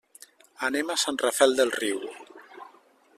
[0.67, 2.03] Anem a Sant Rafel del Riu.